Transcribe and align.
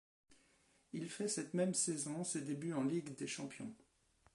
Il 0.93 1.07
fait 1.11 1.27
cette 1.27 1.53
même 1.53 1.75
saison 1.75 2.23
ses 2.23 2.41
débuts 2.41 2.73
en 2.73 2.83
Ligue 2.83 3.15
des 3.15 3.27
champions. 3.27 3.71